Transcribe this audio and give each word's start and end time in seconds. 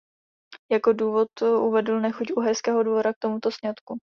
Jako 0.71 0.93
důvod 0.93 1.27
uvedl 1.41 1.99
nechuť 1.99 2.31
uherského 2.37 2.83
dvora 2.83 3.13
k 3.13 3.17
tomuto 3.19 3.49
sňatku. 3.51 3.97